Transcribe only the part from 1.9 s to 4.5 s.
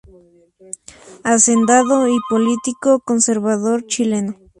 y político conservador chileno.